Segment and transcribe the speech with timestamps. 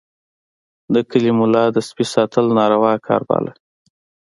[0.93, 3.51] د کلي ملا د سپي ساتل ناروا کار باله.